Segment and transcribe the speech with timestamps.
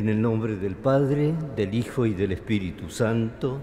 [0.00, 3.60] En el nombre del Padre, del Hijo y del Espíritu Santo,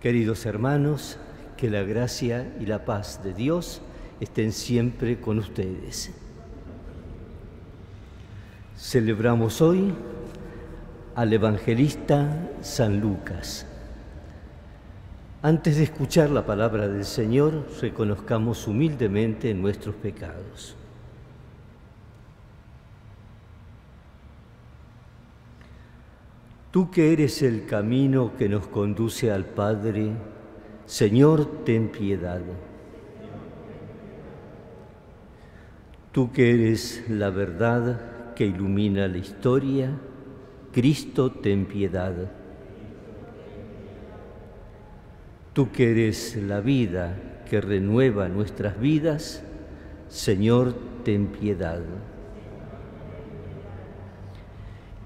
[0.00, 1.18] queridos hermanos,
[1.58, 3.82] que la gracia y la paz de Dios
[4.18, 6.10] estén siempre con ustedes.
[8.78, 9.92] Celebramos hoy
[11.16, 13.66] al evangelista San Lucas.
[15.42, 20.78] Antes de escuchar la palabra del Señor, reconozcamos humildemente nuestros pecados.
[26.70, 30.12] Tú que eres el camino que nos conduce al Padre,
[30.86, 32.40] Señor, ten piedad.
[36.12, 39.90] Tú que eres la verdad que ilumina la historia,
[40.72, 42.14] Cristo, ten piedad.
[45.52, 49.42] Tú que eres la vida que renueva nuestras vidas,
[50.08, 50.74] Señor,
[51.04, 51.80] ten piedad.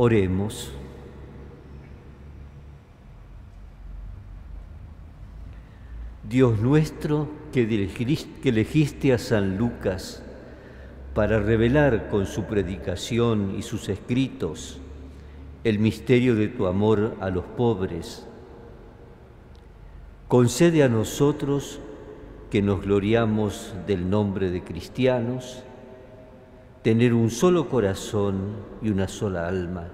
[0.00, 0.70] Oremos.
[6.22, 7.64] Dios nuestro, que
[8.44, 10.22] elegiste a San Lucas
[11.14, 14.78] para revelar con su predicación y sus escritos
[15.64, 18.24] el misterio de tu amor a los pobres,
[20.28, 21.80] concede a nosotros
[22.52, 25.64] que nos gloriamos del nombre de cristianos,
[26.82, 28.52] tener un solo corazón
[28.82, 29.88] y una sola alma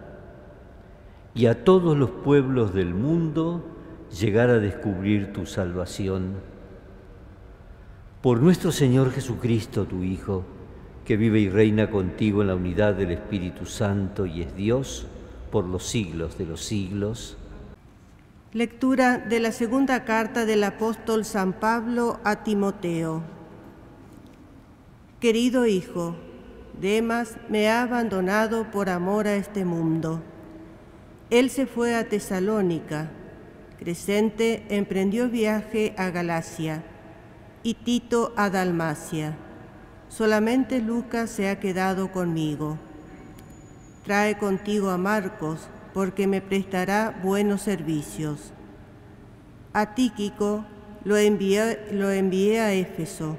[1.35, 3.65] y a todos los pueblos del mundo
[4.19, 6.35] llegar a descubrir tu salvación.
[8.23, 10.45] Por nuestro Señor Jesucristo, tu Hijo,
[11.05, 15.07] que vive y reina contigo en la unidad del Espíritu Santo y es Dios
[15.51, 17.37] por los siglos de los siglos.
[18.53, 23.23] Lectura de la segunda carta del apóstol San Pablo a Timoteo.
[25.19, 26.15] Querido Hijo,
[26.81, 30.23] Demas me ha abandonado por amor a este mundo
[31.31, 33.11] él se fue a Tesalónica,
[33.79, 36.85] Crescente emprendió viaje a Galacia
[37.63, 39.37] y Tito a Dalmacia.
[40.09, 42.79] Solamente Lucas se ha quedado conmigo.
[44.05, 48.53] Trae contigo a Marcos, porque me prestará buenos servicios.
[49.73, 50.65] A Tíquico
[51.03, 53.37] lo envié, lo envié a Éfeso.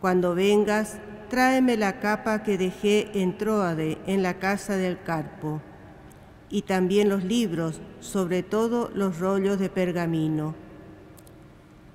[0.00, 0.98] Cuando vengas,
[1.32, 5.62] tráeme la capa que dejé en Troade, en la casa del Carpo
[6.50, 10.54] y también los libros, sobre todo los rollos de pergamino.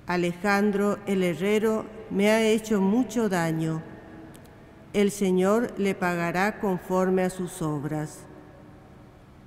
[0.08, 3.80] Alejandro el herrero me ha hecho mucho daño.
[4.92, 8.24] El Señor le pagará conforme a sus obras.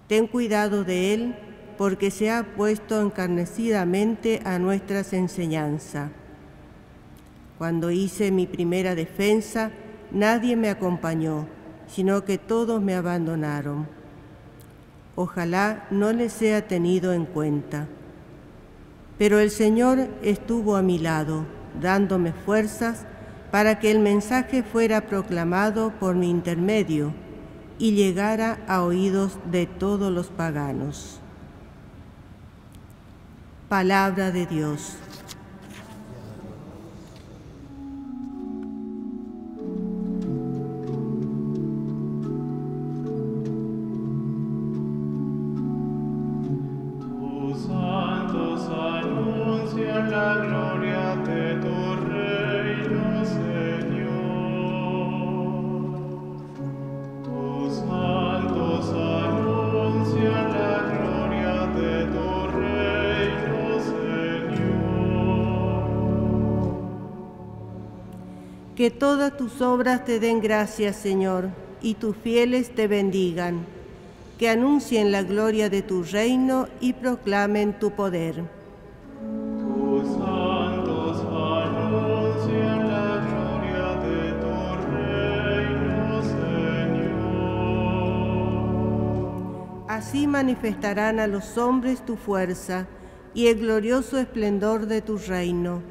[0.07, 1.35] Ten cuidado de él,
[1.77, 6.11] porque se ha puesto encarnecidamente a nuestras enseñanzas.
[7.61, 9.69] Cuando hice mi primera defensa,
[10.09, 11.45] nadie me acompañó,
[11.85, 13.87] sino que todos me abandonaron.
[15.15, 17.87] Ojalá no les sea tenido en cuenta.
[19.19, 21.45] Pero el Señor estuvo a mi lado,
[21.79, 23.05] dándome fuerzas
[23.51, 27.13] para que el mensaje fuera proclamado por mi intermedio
[27.77, 31.19] y llegara a oídos de todos los paganos.
[33.69, 34.97] Palabra de Dios.
[69.41, 71.49] Tus obras te den gracias, Señor,
[71.81, 73.65] y tus fieles te bendigan.
[74.37, 78.43] Que anuncien la gloria de tu reino y proclamen tu poder.
[79.59, 84.51] Tus santos anuncian la gloria de tu
[84.91, 87.15] reino, Señor.
[89.89, 92.85] Así manifestarán a los hombres tu fuerza
[93.33, 95.81] y el glorioso esplendor de tu reino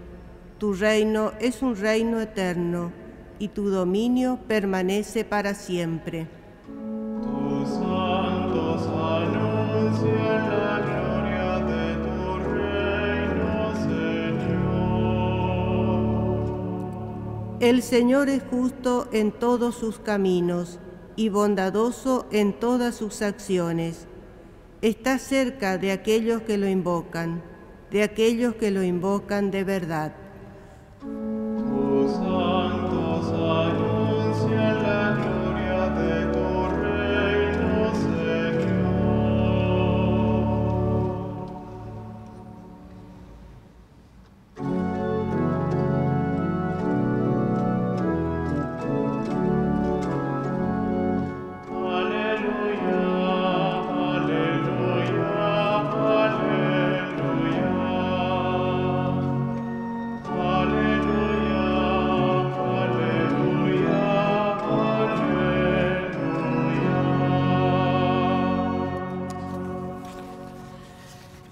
[0.60, 2.92] tu reino es un reino eterno
[3.40, 6.28] y tu dominio permanece para siempre.
[6.66, 13.74] Tus santos anuncian la gloria de tu reino,
[14.36, 14.78] Señor.
[17.60, 20.78] El Señor es justo en todos sus caminos
[21.16, 24.06] y bondadoso en todas sus acciones.
[24.82, 27.42] Está cerca de aquellos que lo invocan,
[27.90, 30.12] de aquellos que lo invocan de verdad.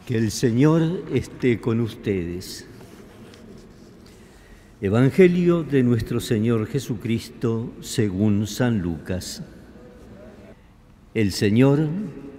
[0.08, 2.66] Que el Señor esté con ustedes.
[4.80, 9.42] Evangelio de nuestro Señor Jesucristo según San Lucas.
[11.12, 11.90] El Señor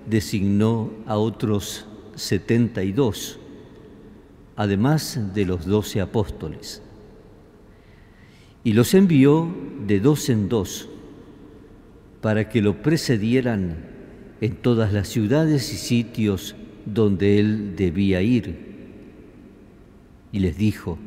[0.09, 1.85] designó a otros
[2.15, 3.39] setenta y dos,
[4.55, 6.81] además de los doce apóstoles,
[8.63, 9.47] y los envió
[9.85, 10.89] de dos en dos
[12.19, 13.85] para que lo precedieran
[14.41, 16.55] en todas las ciudades y sitios
[16.93, 18.69] donde él debía ir.
[20.31, 20.97] Y les dijo,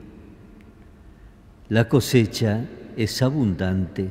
[1.69, 4.11] la cosecha es abundante,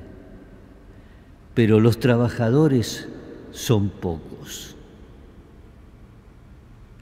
[1.53, 3.07] pero los trabajadores
[3.51, 4.75] son pocos.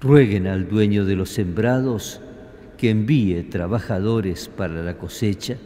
[0.01, 2.21] Rueguen al dueño de los sembrados
[2.77, 5.57] que envíe trabajadores para la cosecha.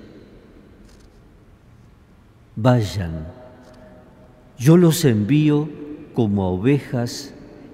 [2.55, 3.27] Vayan,
[4.57, 5.69] yo los envío
[6.13, 7.33] como a ovejas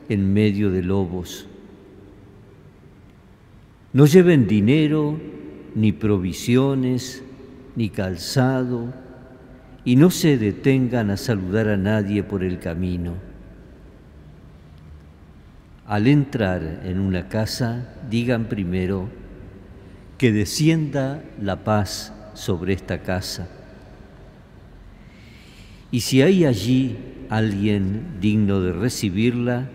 [0.10, 1.48] en medio de lobos.
[3.94, 5.20] No lleven dinero,
[5.76, 7.24] ni provisiones,
[7.76, 8.94] ni calzado,
[9.86, 13.14] y no se detengan a saludar a nadie por el camino.
[15.88, 19.10] Al entrar en una casa, digan primero
[20.18, 23.48] que descienda la paz sobre esta casa.
[25.92, 26.98] Y si hay allí
[27.30, 29.70] alguien digno de recibirla,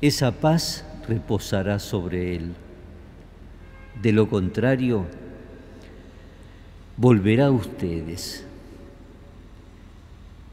[0.00, 2.54] esa paz reposará sobre él.
[4.02, 5.04] De lo contrario,
[6.96, 8.44] volverá a ustedes.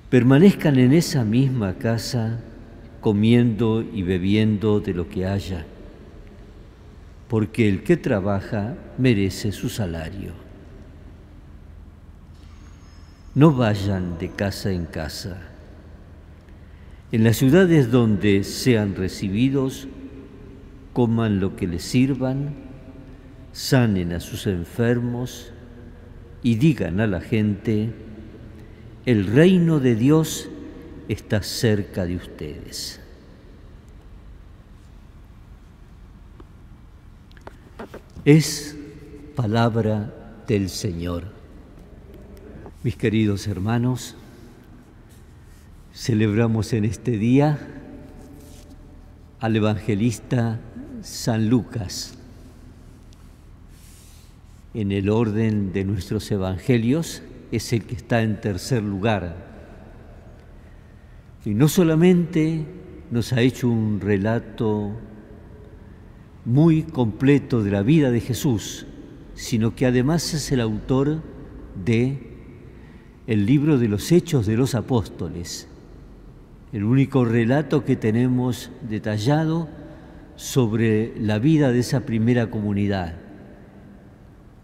[0.10, 2.40] Permanezcan en esa misma casa
[3.02, 5.66] comiendo y bebiendo de lo que haya,
[7.30, 10.34] porque el que trabaja merece su salario.
[13.36, 15.38] No vayan de casa en casa.
[17.10, 19.88] En las ciudades donde sean recibidos,
[20.92, 22.54] coman lo que les sirvan,
[23.54, 25.54] sanen a sus enfermos
[26.44, 27.94] y digan a la gente,
[29.06, 30.50] el reino de Dios
[31.08, 33.00] está cerca de ustedes.
[38.26, 38.76] Es
[39.38, 41.24] palabra del Señor.
[42.84, 44.16] Mis queridos hermanos,
[45.98, 47.58] celebramos en este día
[49.40, 50.60] al evangelista
[51.02, 52.20] San Lucas.
[54.76, 59.48] En el orden de nuestros evangelios es el que está en tercer lugar.
[61.44, 62.64] Y no solamente
[63.10, 64.92] nos ha hecho un relato
[66.46, 68.86] muy completo de la vida de Jesús,
[69.34, 71.24] sino que además es el autor
[71.84, 72.36] de
[73.26, 75.68] el libro de los Hechos de los Apóstoles,
[76.74, 79.68] el único relato que tenemos detallado
[80.36, 83.16] sobre la vida de esa primera comunidad.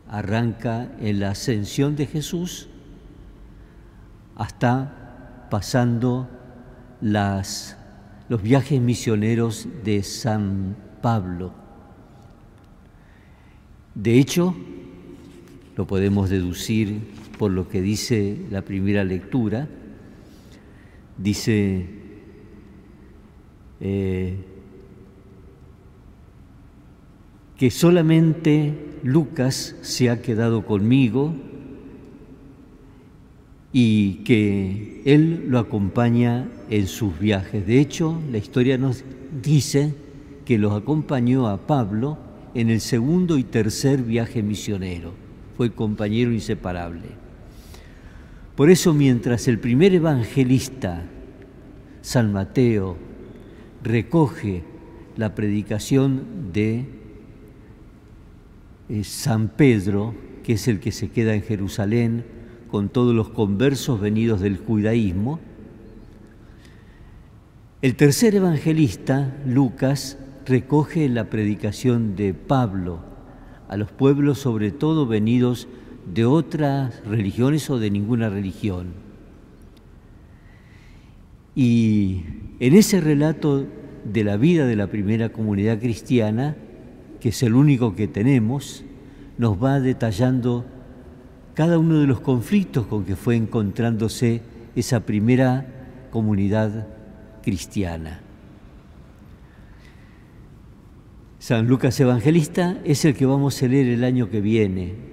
[0.08, 2.70] Arranca en la ascensión de Jesús
[4.36, 6.30] hasta pasando
[7.02, 11.54] los viajes misioneros de San Pablo.
[13.96, 14.56] De hecho,
[15.76, 17.00] lo podemos deducir
[17.38, 19.68] por lo que dice la primera lectura,
[21.18, 21.86] dice
[23.82, 24.36] eh,
[27.58, 31.34] que solamente Lucas se ha quedado conmigo
[33.72, 37.66] y que él lo acompaña en sus viajes.
[37.66, 39.04] De hecho, la historia nos
[39.42, 39.94] dice
[40.46, 42.18] que los acompañó a Pablo
[42.54, 45.14] en el segundo y tercer viaje misionero.
[45.58, 47.23] Fue compañero inseparable.
[48.56, 51.04] Por eso mientras el primer evangelista,
[52.02, 52.98] San Mateo,
[53.84, 54.64] recoge
[55.18, 56.86] la predicación de
[58.90, 62.26] eh, San Pedro, que es el que se queda en Jerusalén
[62.70, 65.40] con todos los conversos venidos del judaísmo,
[67.82, 73.00] el tercer evangelista, Lucas, recoge la predicación de Pablo
[73.68, 75.83] a los pueblos, sobre todo venidos de
[76.26, 78.94] otras religiones o de ninguna religión.
[81.56, 82.24] Y
[82.60, 83.66] en ese relato
[84.06, 86.56] de la vida de la primera comunidad cristiana,
[87.20, 88.84] que es el único que tenemos,
[89.38, 90.66] nos va detallando
[91.54, 94.42] cada uno de los conflictos con que fue encontrándose
[94.76, 95.66] esa primera
[96.12, 96.88] comunidad
[97.44, 98.22] cristiana.
[101.40, 105.13] San Lucas Evangelista es el que vamos a leer el año que viene,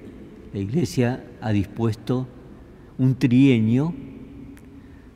[0.53, 2.27] la Iglesia ha dispuesto
[2.99, 3.95] un trienio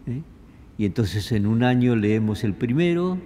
[0.06, 0.22] ¿eh?
[0.78, 3.18] y entonces en un año leemos el primero,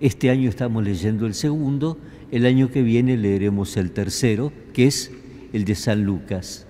[0.00, 1.98] este año estamos leyendo el segundo,
[2.30, 5.12] el año que viene leeremos el tercero, que es
[5.52, 6.66] el de San Lucas.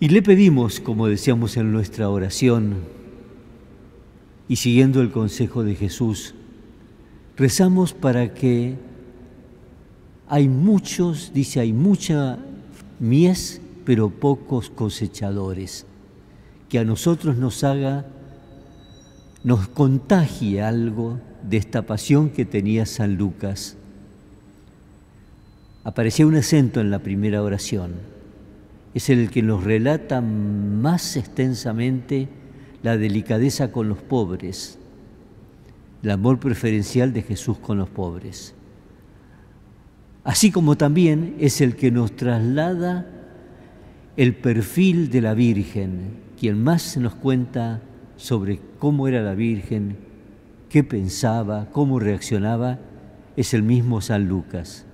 [0.00, 2.76] Y le pedimos, como decíamos en nuestra oración,
[4.48, 6.34] y siguiendo el consejo de Jesús,
[7.36, 8.76] rezamos para que
[10.28, 12.38] hay muchos, dice, hay mucha
[12.98, 15.86] mies, pero pocos cosechadores.
[16.68, 18.04] Que a nosotros nos haga,
[19.42, 23.76] nos contagie algo de esta pasión que tenía San Lucas.
[25.82, 27.94] Aparecía un acento en la primera oración.
[28.92, 32.28] Es el que nos relata más extensamente
[32.82, 34.78] la delicadeza con los pobres,
[36.02, 38.54] el amor preferencial de Jesús con los pobres
[40.28, 43.06] así como también es el que nos traslada
[44.18, 47.80] el perfil de la Virgen, quien más nos cuenta
[48.18, 49.96] sobre cómo era la Virgen,
[50.68, 52.78] qué pensaba, cómo reaccionaba,
[53.38, 54.84] es el mismo San Lucas.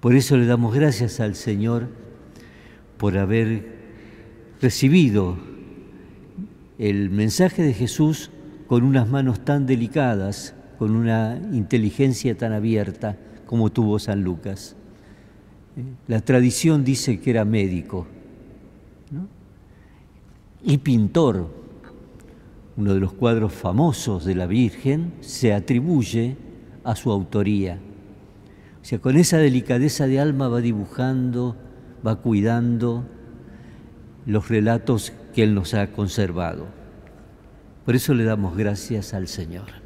[0.00, 1.86] Por eso le damos gracias al Señor
[2.96, 3.66] por haber
[4.60, 5.36] recibido
[6.76, 8.32] el mensaje de Jesús
[8.66, 13.16] con unas manos tan delicadas, con una inteligencia tan abierta
[13.52, 14.76] como tuvo San Lucas.
[16.08, 18.06] La tradición dice que era médico
[20.62, 21.50] y pintor.
[22.78, 26.38] Uno de los cuadros famosos de la Virgen se atribuye
[26.82, 27.78] a su autoría.
[28.80, 31.54] O sea, con esa delicadeza de alma va dibujando,
[32.06, 33.04] va cuidando
[34.24, 36.68] los relatos que Él nos ha conservado.
[37.84, 39.81] Por eso le damos gracias al Señor.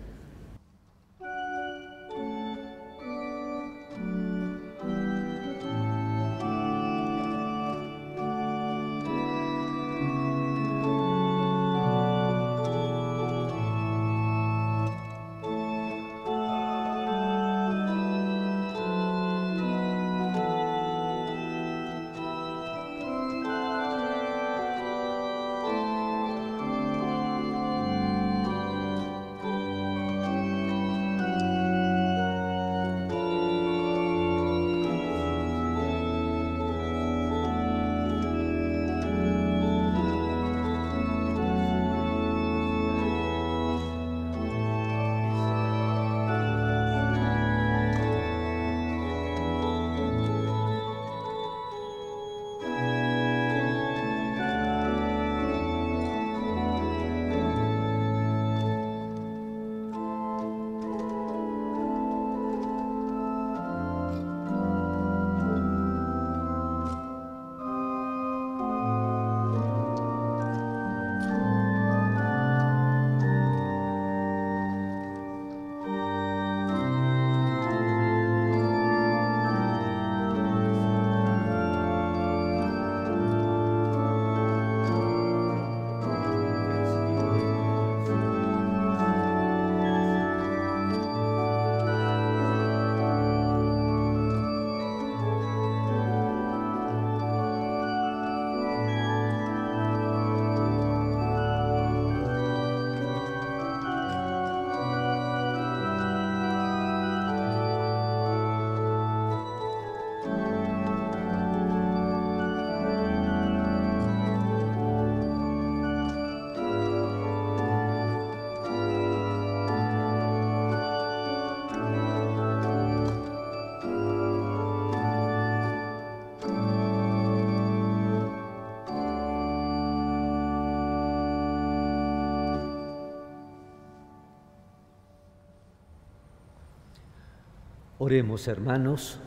[138.06, 139.18] Oremos, hermanos,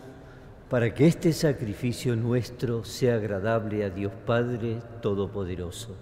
[0.69, 5.97] para que este sacrificio nuestro sea agradable a Dios Padre Todopoderoso.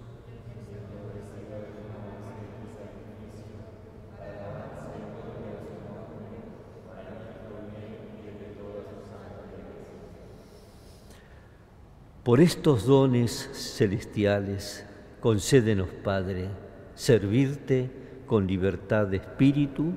[12.22, 14.86] Por estos dones celestiales,
[15.18, 16.46] concédenos, Padre,
[16.94, 17.90] servirte
[18.28, 19.94] con libertad de espíritu,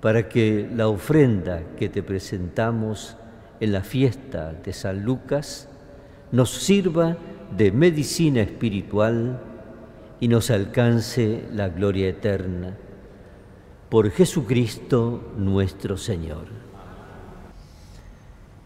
[0.00, 3.16] para que la ofrenda que te presentamos
[3.60, 5.68] en la fiesta de San Lucas
[6.32, 7.16] nos sirva
[7.56, 9.40] de medicina espiritual
[10.20, 12.76] y nos alcance la gloria eterna.
[13.88, 16.46] Por Jesucristo nuestro Señor.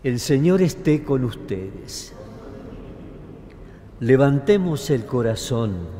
[0.03, 2.15] El Señor esté con ustedes.
[4.01, 6.00] Levantemos el corazón.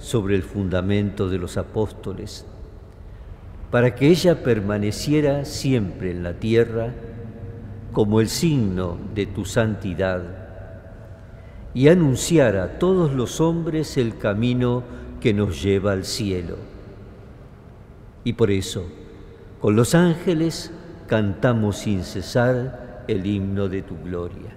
[0.00, 2.46] sobre el fundamento de los apóstoles,
[3.70, 6.92] para que ella permaneciera siempre en la tierra
[7.92, 10.22] como el signo de tu santidad
[11.74, 14.82] y anunciara a todos los hombres el camino
[15.20, 16.56] que nos lleva al cielo.
[18.24, 18.84] Y por eso,
[19.60, 20.72] con los ángeles
[21.06, 24.56] cantamos sin cesar el himno de tu gloria.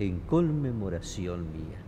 [0.00, 1.78] en conmemoración mía.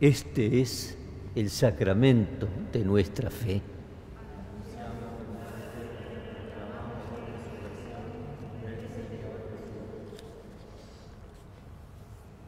[0.00, 0.98] Este es
[1.34, 3.62] el sacramento de nuestra fe.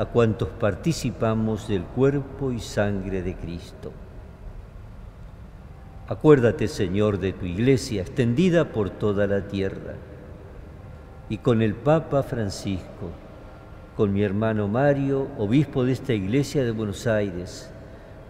[0.00, 3.92] a cuantos participamos del cuerpo y sangre de Cristo.
[6.08, 9.96] Acuérdate, Señor, de tu iglesia extendida por toda la tierra
[11.28, 13.10] y con el Papa Francisco,
[13.94, 17.70] con mi hermano Mario, obispo de esta iglesia de Buenos Aires,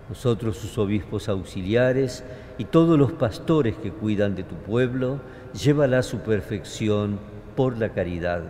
[0.09, 2.25] nosotros sus obispos auxiliares
[2.59, 5.21] y todos los pastores que cuidan de tu pueblo,
[5.53, 7.21] llévala a su perfección
[7.55, 8.43] por la caridad.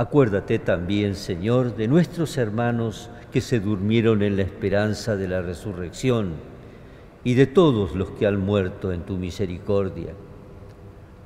[0.00, 6.36] Acuérdate también, Señor, de nuestros hermanos que se durmieron en la esperanza de la resurrección
[7.22, 10.14] y de todos los que han muerto en tu misericordia.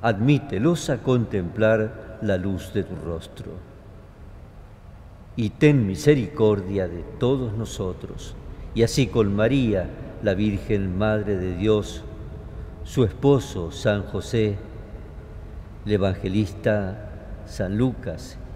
[0.01, 3.53] Admítelos a contemplar la luz de tu rostro.
[5.37, 8.35] Y ten misericordia de todos nosotros,
[8.73, 9.89] y así con María,
[10.21, 12.03] la Virgen Madre de Dios,
[12.83, 14.57] su esposo San José,
[15.85, 18.37] el evangelista San Lucas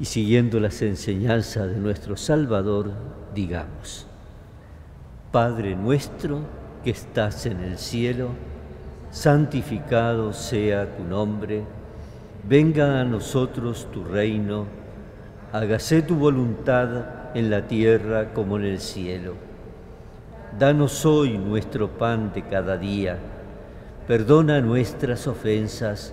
[0.00, 2.90] Y siguiendo las enseñanzas de nuestro Salvador,
[3.34, 4.06] digamos,
[5.30, 6.40] Padre nuestro
[6.82, 8.30] que estás en el cielo,
[9.10, 11.62] santificado sea tu nombre,
[12.48, 14.66] venga a nosotros tu reino,
[15.52, 19.34] hágase tu voluntad en la tierra como en el cielo.
[20.58, 23.18] Danos hoy nuestro pan de cada día,
[24.08, 26.12] perdona nuestras ofensas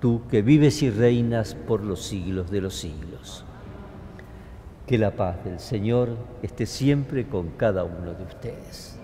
[0.00, 3.44] Tú que vives y reinas por los siglos de los siglos.
[4.86, 8.98] Que la paz del Señor esté siempre con cada uno de ustedes.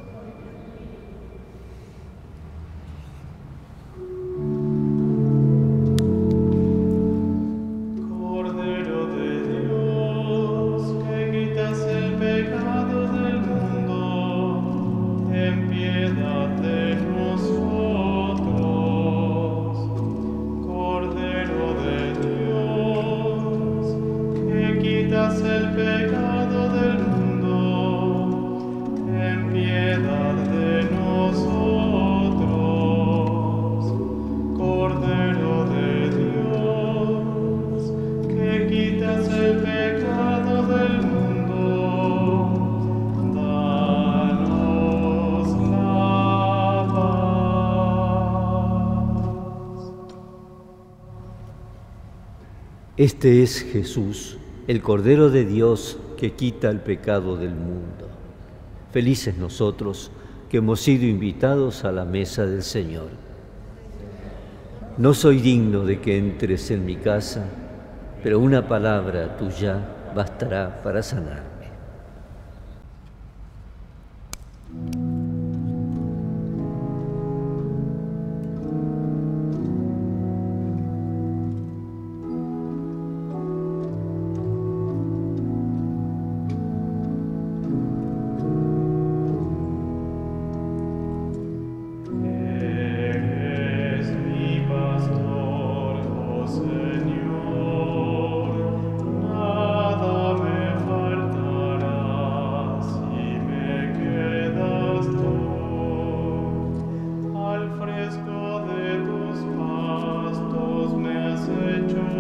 [53.03, 54.39] Este es Jesús,
[54.69, 58.07] el Cordero de Dios que quita el pecado del mundo.
[58.93, 60.13] Felices nosotros
[60.49, 63.09] que hemos sido invitados a la mesa del Señor.
[64.99, 67.45] No soy digno de que entres en mi casa,
[68.23, 69.85] pero una palabra tuya
[70.15, 71.52] bastará para sanar.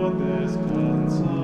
[0.03, 1.42] Gottes ganz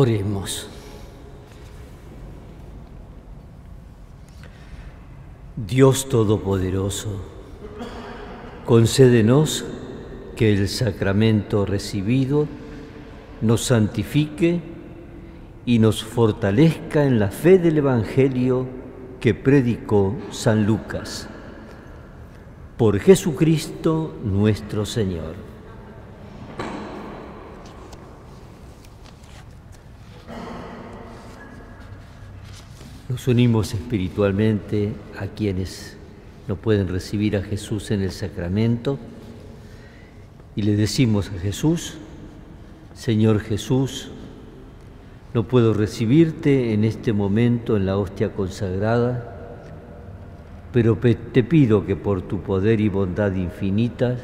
[0.00, 0.66] Oremos.
[5.56, 7.20] Dios Todopoderoso,
[8.64, 9.66] concédenos
[10.36, 12.46] que el sacramento recibido
[13.42, 14.62] nos santifique
[15.66, 18.66] y nos fortalezca en la fe del Evangelio
[19.20, 21.28] que predicó San Lucas.
[22.78, 25.49] Por Jesucristo nuestro Señor.
[33.10, 35.96] Nos unimos espiritualmente a quienes
[36.46, 39.00] no pueden recibir a Jesús en el sacramento
[40.54, 41.96] y le decimos a Jesús,
[42.94, 44.12] Señor Jesús,
[45.34, 49.64] no puedo recibirte en este momento en la hostia consagrada,
[50.72, 54.20] pero te pido que por tu poder y bondad infinitas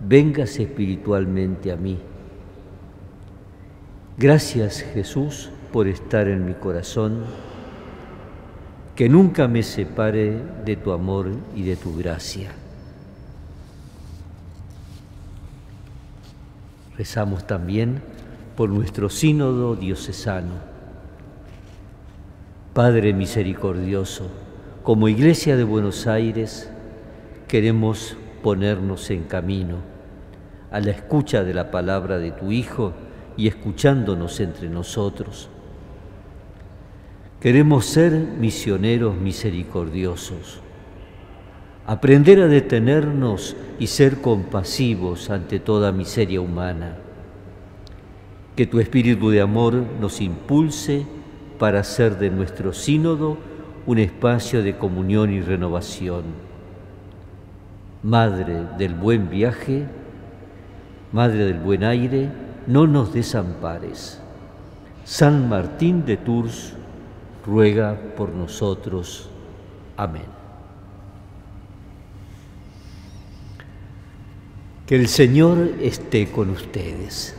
[0.00, 1.98] vengas espiritualmente a mí.
[4.16, 7.24] Gracias Jesús por estar en mi corazón,
[9.00, 12.50] que nunca me separe de tu amor y de tu gracia.
[16.98, 18.02] Rezamos también
[18.58, 20.52] por nuestro sínodo diocesano.
[22.74, 24.28] Padre misericordioso,
[24.82, 26.70] como Iglesia de Buenos Aires
[27.48, 29.76] queremos ponernos en camino
[30.70, 32.92] a la escucha de la palabra de tu Hijo
[33.38, 35.48] y escuchándonos entre nosotros.
[37.40, 40.60] Queremos ser misioneros misericordiosos
[41.90, 46.98] aprender a detenernos y ser compasivos ante toda miseria humana.
[48.54, 51.04] Que tu espíritu de amor nos impulse
[51.58, 53.38] para hacer de nuestro sínodo
[53.86, 56.22] un espacio de comunión y renovación.
[58.04, 59.84] Madre del buen viaje,
[61.12, 62.28] Madre del buen aire,
[62.68, 64.20] no nos desampares.
[65.02, 66.74] San Martín de Tours
[67.44, 69.28] ruega por nosotros.
[69.96, 70.40] Amén.
[74.86, 77.36] Que el Señor esté con ustedes.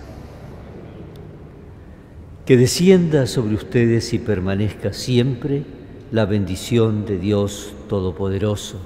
[2.46, 5.64] Que descienda sobre ustedes y permanezca siempre
[6.12, 8.78] la bendición de Dios Todopoderoso,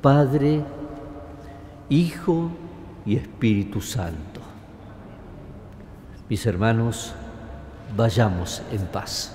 [0.00, 0.62] Padre,
[1.88, 2.50] Hijo
[3.04, 4.40] y Espíritu Santo.
[6.28, 7.12] Mis hermanos,
[7.96, 9.33] vayamos en paz.